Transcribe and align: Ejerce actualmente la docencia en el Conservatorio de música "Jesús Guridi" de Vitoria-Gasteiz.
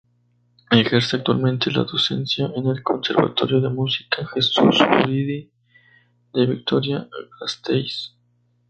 Ejerce 0.71 1.17
actualmente 1.17 1.69
la 1.71 1.83
docencia 1.83 2.49
en 2.55 2.65
el 2.65 2.81
Conservatorio 2.81 3.61
de 3.61 3.69
música 3.69 4.25
"Jesús 4.33 4.79
Guridi" 4.91 5.51
de 6.33 6.45
Vitoria-Gasteiz. 6.47 8.11